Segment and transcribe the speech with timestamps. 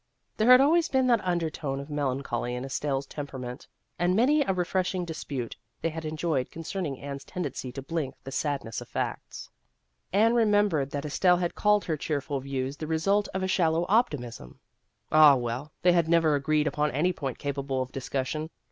[0.37, 3.67] There had always been that undertone of melan choly in Estelle's temperament;
[3.99, 8.31] and many a refreshing dispute had they enjoyed con cerning Anne's tendency to blink the
[8.31, 9.51] sad ness of facts.
[10.11, 12.87] Anne remembered that A Case of Incompatibility 141 Estelle had called her cheerful views the
[12.87, 14.59] result of a shallow optimism.
[15.11, 18.49] Ah, well, they had never agreed upon any point capable of discussion.